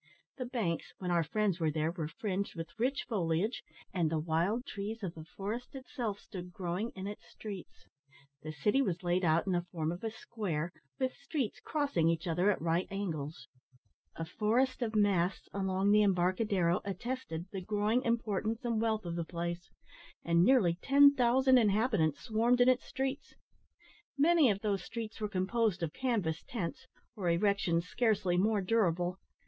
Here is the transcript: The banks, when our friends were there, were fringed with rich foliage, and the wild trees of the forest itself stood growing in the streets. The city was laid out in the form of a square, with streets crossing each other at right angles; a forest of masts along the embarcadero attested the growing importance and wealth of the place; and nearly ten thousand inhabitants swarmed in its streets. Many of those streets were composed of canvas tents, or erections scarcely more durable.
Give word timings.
The 0.39 0.47
banks, 0.47 0.93
when 0.97 1.11
our 1.11 1.21
friends 1.23 1.59
were 1.59 1.69
there, 1.69 1.91
were 1.91 2.07
fringed 2.07 2.55
with 2.55 2.71
rich 2.79 3.03
foliage, 3.07 3.61
and 3.93 4.09
the 4.09 4.17
wild 4.17 4.65
trees 4.65 5.03
of 5.03 5.13
the 5.13 5.25
forest 5.37 5.75
itself 5.75 6.19
stood 6.19 6.51
growing 6.51 6.89
in 6.95 7.05
the 7.05 7.17
streets. 7.29 7.85
The 8.41 8.51
city 8.51 8.81
was 8.81 9.03
laid 9.03 9.23
out 9.23 9.45
in 9.45 9.51
the 9.53 9.61
form 9.71 9.91
of 9.91 10.03
a 10.03 10.09
square, 10.09 10.71
with 10.97 11.13
streets 11.13 11.59
crossing 11.59 12.09
each 12.09 12.25
other 12.25 12.49
at 12.49 12.59
right 12.59 12.87
angles; 12.89 13.47
a 14.15 14.25
forest 14.25 14.81
of 14.81 14.95
masts 14.95 15.47
along 15.53 15.91
the 15.91 16.01
embarcadero 16.01 16.81
attested 16.83 17.45
the 17.51 17.61
growing 17.61 18.01
importance 18.01 18.65
and 18.65 18.81
wealth 18.81 19.05
of 19.05 19.15
the 19.15 19.23
place; 19.23 19.69
and 20.25 20.43
nearly 20.43 20.79
ten 20.81 21.13
thousand 21.13 21.59
inhabitants 21.59 22.21
swarmed 22.23 22.59
in 22.59 22.67
its 22.67 22.85
streets. 22.85 23.35
Many 24.17 24.49
of 24.49 24.61
those 24.61 24.83
streets 24.83 25.21
were 25.21 25.29
composed 25.29 25.83
of 25.83 25.93
canvas 25.93 26.41
tents, 26.47 26.87
or 27.15 27.29
erections 27.29 27.85
scarcely 27.87 28.35
more 28.35 28.61
durable. 28.61 29.19